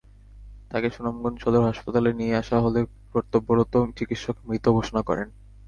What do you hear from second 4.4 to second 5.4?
মৃত ঘোষণা করেন।